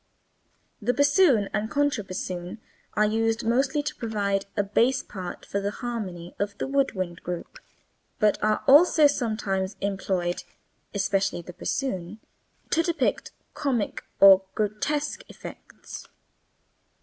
The 0.81 0.95
bassoon 0.95 1.47
and 1.53 1.69
contra 1.69 2.03
bassoon 2.03 2.59
are 2.95 3.05
used 3.05 3.45
mostly 3.45 3.83
to 3.83 3.93
provide 3.95 4.47
a 4.57 4.63
bass 4.63 5.03
part 5.03 5.45
for 5.45 5.59
the 5.59 5.69
harmony 5.69 6.33
of 6.39 6.57
the 6.57 6.65
wood 6.65 6.93
wind 6.95 7.21
group, 7.21 7.59
but 8.17 8.41
they 8.41 8.47
are 8.47 8.63
also 8.67 9.05
sometimes 9.05 9.75
employed 9.79 10.43
(especially 10.95 11.43
the 11.43 11.53
bassoon) 11.53 12.19
to 12.71 12.81
depict 12.81 13.31
comic 13.53 14.03
or 14.19 14.41
grotesque 14.55 15.21
effects. 15.29 16.07